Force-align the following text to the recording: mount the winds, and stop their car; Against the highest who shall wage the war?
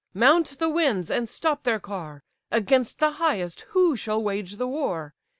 mount 0.15 0.57
the 0.57 0.67
winds, 0.67 1.11
and 1.11 1.29
stop 1.29 1.61
their 1.61 1.79
car; 1.79 2.23
Against 2.49 2.97
the 2.97 3.11
highest 3.11 3.61
who 3.75 3.95
shall 3.95 4.19
wage 4.19 4.55
the 4.55 4.65
war? 4.67 5.13